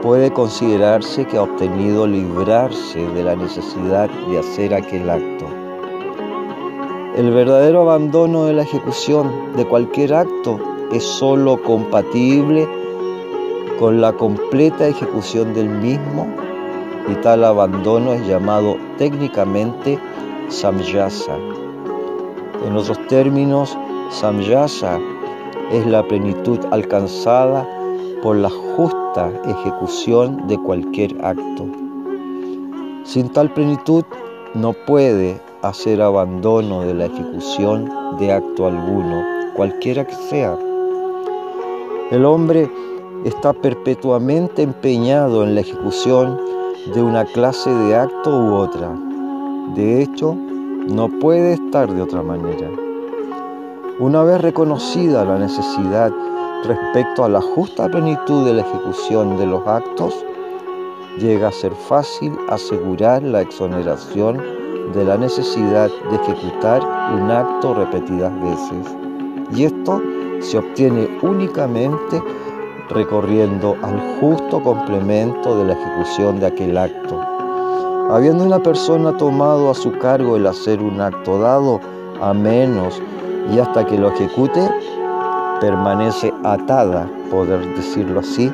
[0.00, 5.44] puede considerarse que ha obtenido librarse de la necesidad de hacer aquel acto.
[7.14, 10.58] El verdadero abandono de la ejecución de cualquier acto
[10.92, 12.66] es sólo compatible
[13.78, 16.26] con la completa ejecución del mismo
[17.08, 19.98] y tal abandono es llamado técnicamente
[20.48, 21.36] samyasa.
[22.66, 23.76] En otros términos,
[24.10, 24.98] Samyasa
[25.70, 27.68] es la plenitud alcanzada
[28.22, 31.66] por la justa ejecución de cualquier acto.
[33.04, 34.02] Sin tal plenitud
[34.54, 39.22] no puede hacer abandono de la ejecución de acto alguno,
[39.54, 40.56] cualquiera que sea.
[42.10, 42.70] El hombre
[43.28, 46.40] está perpetuamente empeñado en la ejecución
[46.94, 48.90] de una clase de acto u otra.
[49.74, 52.70] De hecho, no puede estar de otra manera.
[54.00, 56.10] Una vez reconocida la necesidad
[56.64, 60.14] respecto a la justa plenitud de la ejecución de los actos,
[61.18, 64.40] llega a ser fácil asegurar la exoneración
[64.94, 66.82] de la necesidad de ejecutar
[67.14, 68.96] un acto repetidas veces.
[69.54, 70.00] Y esto
[70.40, 72.22] se obtiene únicamente
[72.90, 77.20] recorriendo al justo complemento de la ejecución de aquel acto.
[78.10, 81.80] Habiendo una persona tomado a su cargo el hacer un acto dado,
[82.20, 83.00] a menos
[83.52, 84.68] y hasta que lo ejecute
[85.60, 88.52] permanece atada, poder decirlo así,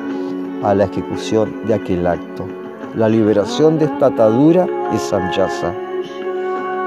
[0.63, 2.45] a la ejecución de aquel acto.
[2.95, 5.73] La liberación de esta atadura es samyasa.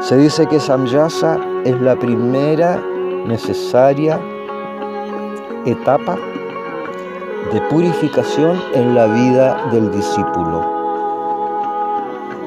[0.01, 2.81] Se dice que samyasa es la primera
[3.27, 4.21] necesaria
[5.65, 6.17] etapa
[7.53, 10.63] de purificación en la vida del discípulo.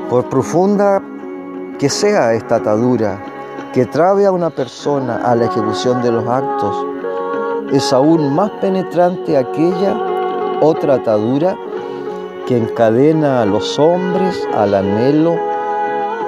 [0.10, 1.02] Por profunda
[1.80, 3.20] que sea esta atadura,
[3.74, 6.86] que trabe a una persona a la ejecución de los actos,
[7.72, 9.96] es aún más penetrante aquella
[10.62, 11.56] otra atadura
[12.46, 15.36] que encadena a los hombres al anhelo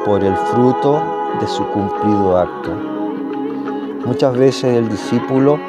[0.06, 1.02] por el fruto
[1.40, 2.72] de su cumplido acto.
[4.06, 5.60] Muchas veces el discípulo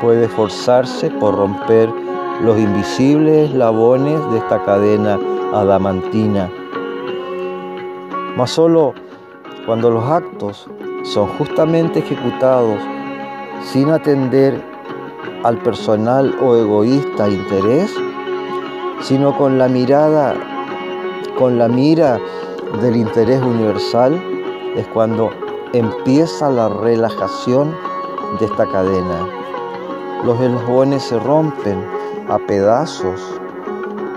[0.00, 2.05] puede esforzarse por romper
[2.42, 5.18] los invisibles labones de esta cadena
[5.54, 6.50] adamantina,
[8.36, 8.94] mas solo
[9.64, 10.68] cuando los actos
[11.02, 12.78] son justamente ejecutados
[13.62, 14.62] sin atender
[15.44, 17.94] al personal o egoísta interés,
[19.00, 20.34] sino con la mirada,
[21.38, 22.18] con la mira
[22.82, 24.20] del interés universal,
[24.76, 25.30] es cuando
[25.72, 27.74] empieza la relajación
[28.38, 29.26] de esta cadena.
[30.24, 31.95] Los eslabones se rompen
[32.28, 33.20] a pedazos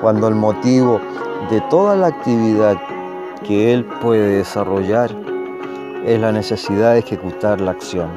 [0.02, 1.00] cuando el motivo
[1.50, 2.78] de toda la actividad
[3.46, 5.12] que él puede desarrollar
[6.06, 8.10] es la necesidad de ejecutar la acción.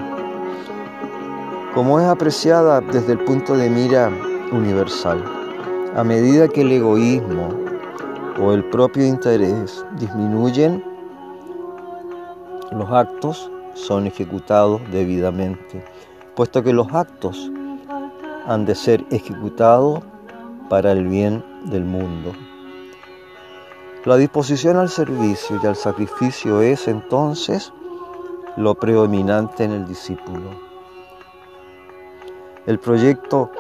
[1.75, 4.11] Como es apreciada desde el punto de mira
[4.53, 5.23] universal,
[5.95, 7.49] a medida que el egoísmo
[8.41, 10.83] o el propio interés disminuyen,
[12.71, 15.85] los actos son ejecutados debidamente,
[16.35, 17.51] puesto que los actos
[18.47, 20.01] han de ser ejecutados
[20.69, 22.33] para el bien del mundo.
[24.05, 27.73] La disposición al servicio y al sacrificio es entonces
[28.57, 30.51] lo predominante en el discípulo.
[32.67, 33.51] El proyecto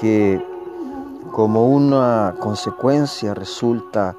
[0.00, 0.44] que
[1.32, 4.14] como una consecuencia resulta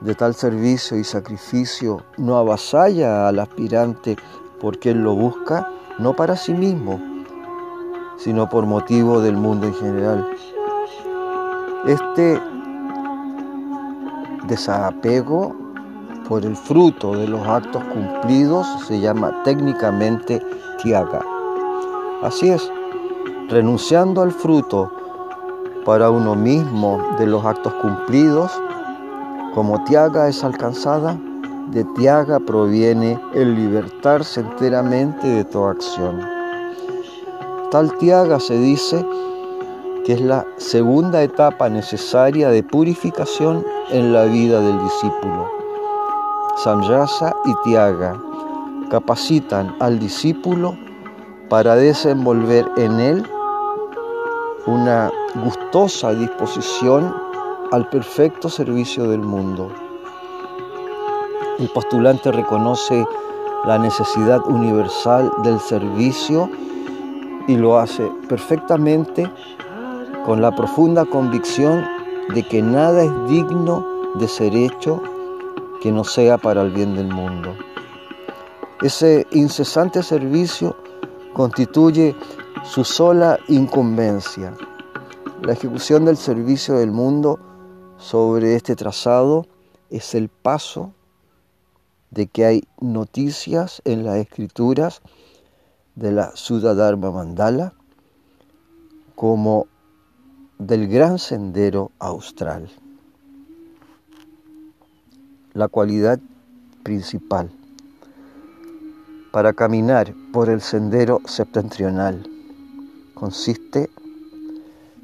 [0.00, 4.16] de tal servicio y sacrificio no avasalla al aspirante
[4.60, 7.19] porque él lo busca, no para sí mismo,
[8.22, 10.28] sino por motivo del mundo en general.
[11.86, 12.40] Este
[14.46, 15.56] desapego
[16.28, 20.40] por el fruto de los actos cumplidos se llama técnicamente
[20.82, 21.20] tiaga.
[22.22, 22.70] Así es,
[23.48, 24.92] renunciando al fruto
[25.84, 28.52] para uno mismo de los actos cumplidos,
[29.54, 31.18] como tiaga es alcanzada,
[31.70, 36.39] de tiaga proviene el libertarse enteramente de toda acción.
[37.70, 39.06] Tal tiaga se dice
[40.04, 45.48] que es la segunda etapa necesaria de purificación en la vida del discípulo.
[46.56, 48.20] Samyasa y tiaga
[48.90, 50.76] capacitan al discípulo
[51.48, 53.30] para desenvolver en él
[54.66, 55.12] una
[55.44, 57.14] gustosa disposición
[57.70, 59.70] al perfecto servicio del mundo.
[61.60, 63.06] El postulante reconoce
[63.64, 66.50] la necesidad universal del servicio
[67.50, 69.28] y lo hace perfectamente
[70.24, 71.84] con la profunda convicción
[72.32, 73.84] de que nada es digno
[74.14, 75.02] de ser hecho
[75.82, 77.56] que no sea para el bien del mundo.
[78.82, 80.76] Ese incesante servicio
[81.32, 82.14] constituye
[82.62, 84.54] su sola incumbencia.
[85.42, 87.40] La ejecución del servicio del mundo
[87.96, 89.44] sobre este trazado
[89.90, 90.92] es el paso
[92.12, 95.02] de que hay noticias en las escrituras
[96.00, 97.74] de la Sudadharma Mandala
[99.14, 99.66] como
[100.58, 102.70] del gran sendero austral.
[105.52, 106.18] La cualidad
[106.82, 107.50] principal
[109.30, 112.26] para caminar por el sendero septentrional
[113.12, 113.90] consiste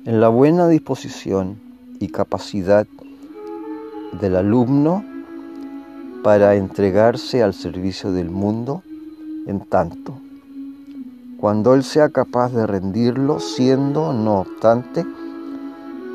[0.07, 1.61] en la buena disposición
[2.01, 2.87] y capacidad
[4.19, 5.05] del alumno
[6.25, 8.83] para entregarse al servicio del mundo
[9.47, 10.19] en tanto,
[11.39, 15.05] cuando él sea capaz de rendirlo, siendo, no obstante,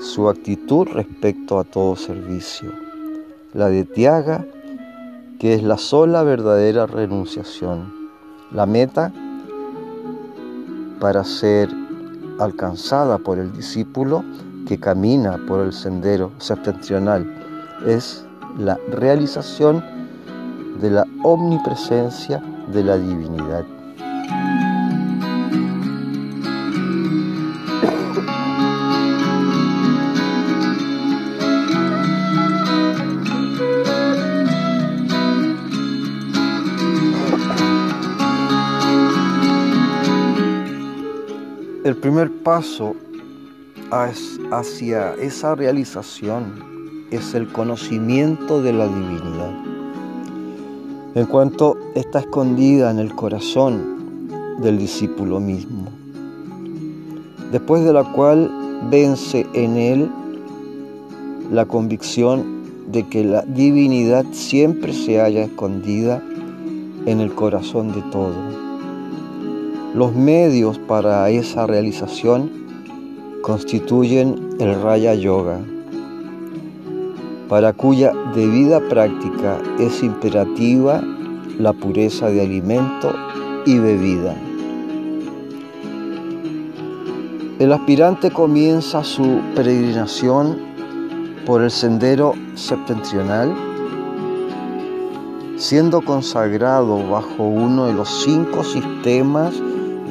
[0.02, 2.72] su actitud respecto a todo servicio,
[3.54, 4.46] la de Tiaga,
[5.40, 7.94] que es la sola verdadera renunciación,
[8.52, 9.14] la meta
[11.00, 11.70] para ser
[12.40, 14.24] alcanzada por el discípulo
[14.68, 17.26] que camina por el sendero septentrional.
[17.86, 18.26] Es
[18.58, 19.84] la realización
[20.80, 22.42] de la omnipresencia
[22.72, 23.66] de la divinidad.
[42.02, 42.96] Primer paso
[43.92, 49.52] hacia esa realización es el conocimiento de la divinidad.
[51.14, 54.30] En cuanto está escondida en el corazón
[54.64, 55.90] del discípulo mismo,
[57.52, 58.50] después de la cual
[58.90, 60.12] vence en él
[61.52, 66.20] la convicción de que la divinidad siempre se halla escondida
[67.06, 68.51] en el corazón de todo
[69.94, 72.50] los medios para esa realización
[73.42, 75.60] constituyen el Raya Yoga,
[77.50, 81.02] para cuya debida práctica es imperativa
[81.60, 83.14] la pureza de alimento
[83.66, 84.36] y bebida.
[87.60, 90.58] El aspirante comienza su peregrinación
[91.46, 93.54] por el sendero septentrional,
[95.58, 99.54] siendo consagrado bajo uno de los cinco sistemas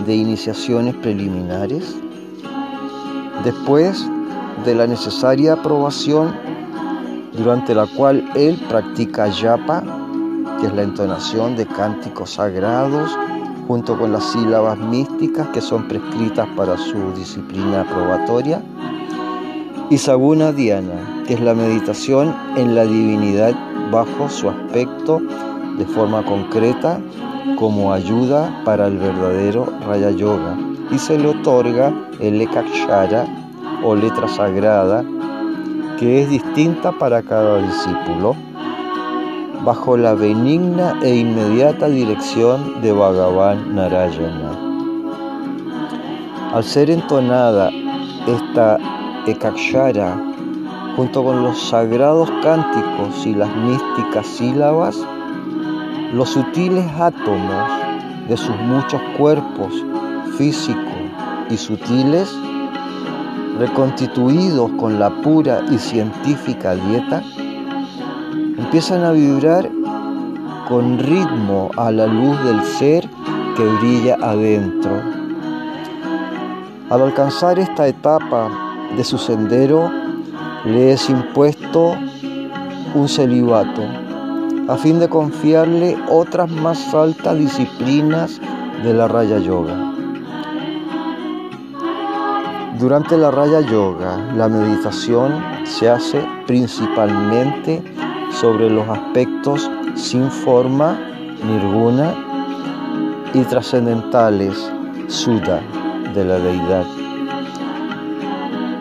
[0.07, 1.97] de iniciaciones preliminares,
[3.45, 4.07] después
[4.65, 6.35] de la necesaria aprobación
[7.33, 9.83] durante la cual él practica yapa,
[10.61, 13.17] que es la entonación de cánticos sagrados,
[13.67, 18.63] junto con las sílabas místicas que son prescritas para su disciplina probatoria,
[19.91, 23.55] y Saguna Diana, que es la meditación en la divinidad
[23.91, 25.21] bajo su aspecto
[25.79, 27.01] de forma concreta
[27.59, 30.57] como ayuda para el verdadero Raya Yoga
[30.91, 33.27] y se le otorga el Ekakshara
[33.85, 35.05] o letra sagrada
[35.99, 38.35] que es distinta para cada discípulo
[39.65, 44.59] bajo la benigna e inmediata dirección de Bhagavan Narayana.
[46.55, 47.71] Al ser entonada
[48.27, 48.79] esta
[49.27, 50.31] Ekakshara
[50.97, 54.99] junto con los sagrados cánticos y las místicas sílabas,
[56.13, 57.71] los sutiles átomos
[58.29, 59.73] de sus muchos cuerpos
[60.37, 60.85] físicos
[61.51, 62.33] y sutiles,
[63.59, 67.23] reconstituidos con la pura y científica dieta,
[68.59, 69.71] empiezan a vibrar
[70.69, 73.09] con ritmo a la luz del ser
[73.57, 74.91] que brilla adentro.
[76.91, 78.51] Al alcanzar esta etapa
[78.97, 79.91] de su sendero,
[80.65, 81.95] le es impuesto
[82.95, 83.83] un celibato,
[84.71, 88.41] a fin de confiarle otras más altas disciplinas
[88.85, 89.75] de la Raya Yoga.
[92.79, 97.83] Durante la Raya Yoga, la meditación se hace principalmente
[98.31, 100.97] sobre los aspectos sin forma,
[101.45, 102.15] nirguna,
[103.35, 104.57] y trascendentales,
[105.09, 105.61] sudha,
[106.15, 106.85] de la deidad.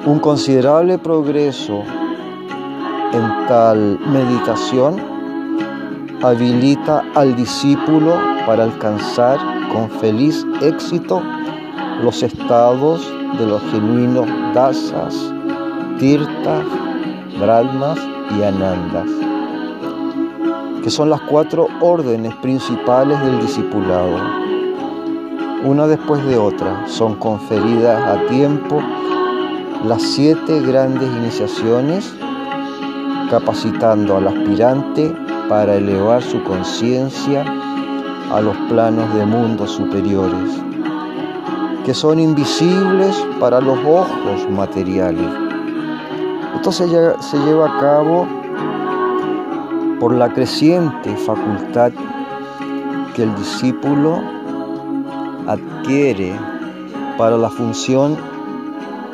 [0.06, 1.82] Un considerable progreso
[3.12, 5.09] en tal meditación
[6.22, 9.38] habilita al discípulo para alcanzar
[9.72, 11.22] con feliz éxito
[12.04, 15.16] los estados de los genuinos dasas,
[15.98, 16.66] tirtas,
[17.40, 17.98] brahmas
[18.38, 19.08] y anandas,
[20.84, 24.18] que son las cuatro órdenes principales del discipulado.
[25.64, 28.82] Una después de otra son conferidas a tiempo
[29.86, 32.14] las siete grandes iniciaciones,
[33.30, 35.14] capacitando al aspirante
[35.50, 37.44] para elevar su conciencia
[38.32, 40.62] a los planos de mundos superiores,
[41.86, 45.28] que son invisibles para los ojos materiales.
[46.56, 48.28] Esto se lleva a cabo
[50.00, 51.92] por la creciente facultad
[53.16, 54.22] que el discípulo
[55.48, 56.34] adquiere
[57.18, 58.16] para la función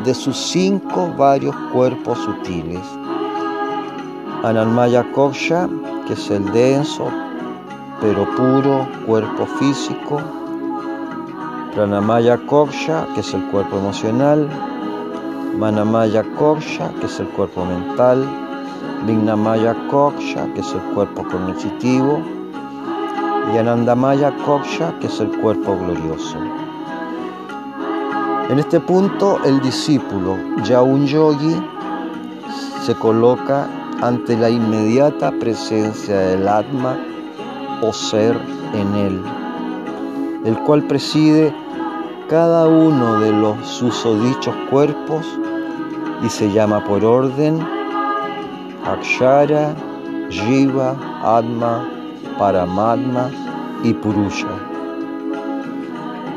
[0.04, 2.82] de sus cinco varios cuerpos sutiles.
[4.44, 5.68] Ananmaya Koksha,
[6.08, 7.12] que es el denso
[8.02, 10.22] pero puro cuerpo físico.
[11.74, 14.48] Pranamaya Koksha, que es el cuerpo emocional.
[15.58, 18.28] Manamaya Koksha, que es el cuerpo mental.
[19.06, 22.22] Vignamaya Koksha, que es el cuerpo cognitivo.
[23.54, 26.38] Y Anandamaya Koksha, que es el cuerpo glorioso.
[28.50, 31.56] En este punto el discípulo, ya un yogi,
[32.84, 33.68] se coloca
[34.02, 36.98] ante la inmediata presencia del Atma
[37.82, 38.38] o ser
[38.74, 39.22] en él,
[40.46, 41.54] el cual preside
[42.30, 45.26] cada uno de los susodichos cuerpos
[46.24, 47.60] y se llama por orden
[48.86, 49.76] Akshara,
[50.30, 51.88] Jiva, Atma,
[52.38, 53.30] Paramatma
[53.84, 54.48] y Purusha.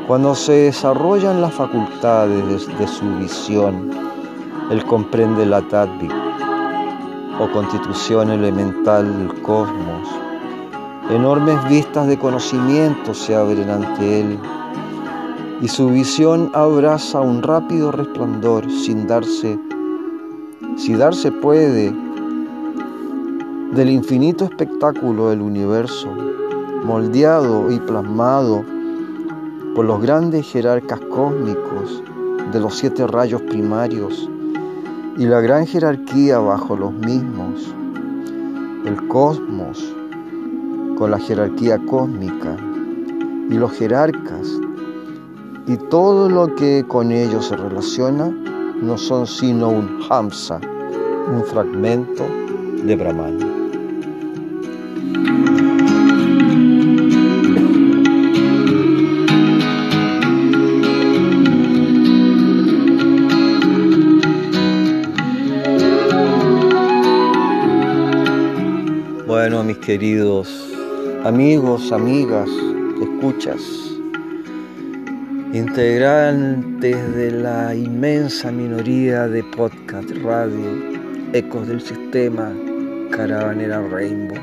[0.07, 3.91] Cuando se desarrollan las facultades de su visión,
[4.71, 6.29] él comprende la Tattva
[7.39, 10.07] o constitución elemental del cosmos.
[11.09, 14.39] Enormes vistas de conocimiento se abren ante él
[15.61, 19.57] y su visión abraza un rápido resplandor sin darse,
[20.77, 21.93] si darse puede,
[23.73, 26.09] del infinito espectáculo del universo,
[26.83, 28.63] moldeado y plasmado
[29.75, 32.03] por los grandes jerarcas cósmicos
[32.51, 34.29] de los siete rayos primarios
[35.17, 37.73] y la gran jerarquía bajo los mismos,
[38.85, 39.95] el cosmos
[40.97, 42.55] con la jerarquía cósmica
[43.49, 44.47] y los jerarcas
[45.67, 48.29] y todo lo que con ellos se relaciona
[48.81, 50.59] no son sino un hamsa,
[51.31, 52.25] un fragmento
[52.83, 53.48] de Brahman.
[69.89, 70.47] Queridos
[71.25, 72.47] amigos, amigas,
[73.01, 73.59] escuchas,
[75.51, 80.77] integrantes de la inmensa minoría de podcast radio,
[81.33, 82.53] ecos del sistema
[83.09, 84.37] Caravanera Rainbow.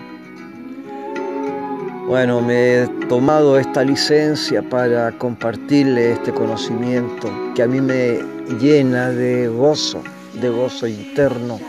[2.09, 8.19] Bueno, me he tomado esta licencia para compartirle este conocimiento que a mí me
[8.61, 10.03] llena de gozo,
[10.41, 11.61] de gozo interno.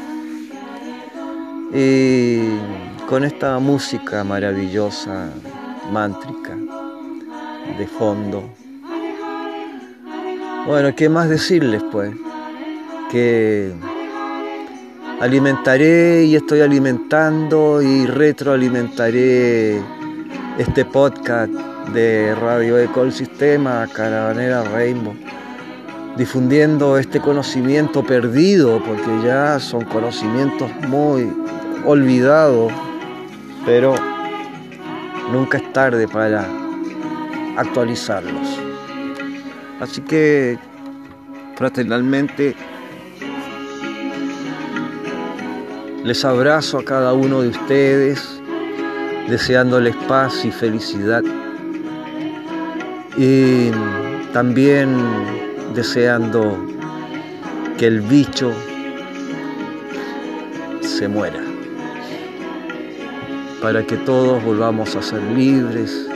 [1.76, 5.30] Y con esta música maravillosa,
[5.94, 6.58] mántrica,
[7.78, 8.44] de fondo.
[10.68, 12.12] Bueno, ¿qué más decirles pues?
[13.10, 13.72] Que
[15.22, 19.82] alimentaré y estoy alimentando y retroalimentaré
[20.58, 21.54] este podcast
[21.94, 25.16] de Radio Ecol Sistema Caravanera Rainbow,
[26.18, 31.32] difundiendo este conocimiento perdido, porque ya son conocimientos muy
[31.86, 32.74] olvidados
[33.68, 33.94] pero
[35.30, 36.48] nunca es tarde para
[37.58, 38.62] actualizarlos.
[39.82, 40.58] Así que
[41.58, 42.56] fraternalmente
[46.06, 48.42] les abrazo a cada uno de ustedes,
[49.28, 51.22] deseándoles paz y felicidad.
[53.20, 53.72] y
[54.32, 54.96] también
[55.74, 56.56] deseando
[57.78, 58.54] que el bicho
[60.82, 61.47] se muera,
[63.68, 66.08] para que todos volvamos a ser libres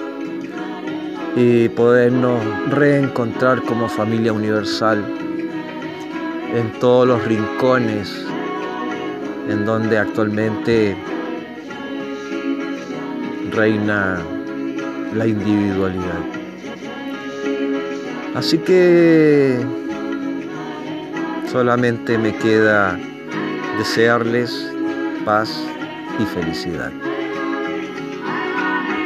[1.36, 5.04] y podernos reencontrar como familia universal
[6.56, 8.26] en todos los rincones
[9.50, 10.96] en donde actualmente
[13.52, 14.22] reina
[15.14, 16.22] la individualidad.
[18.34, 19.60] Así que
[21.52, 22.98] solamente me queda
[23.78, 24.72] desearles
[25.26, 25.62] paz
[26.18, 26.94] y felicidad.